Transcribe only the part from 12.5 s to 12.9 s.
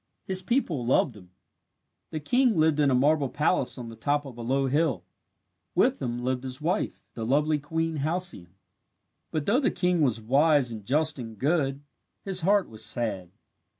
was